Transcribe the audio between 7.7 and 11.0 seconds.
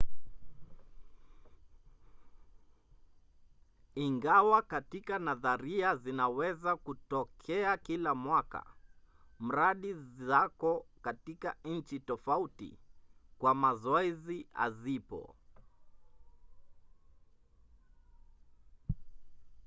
kila mwaka mradi zako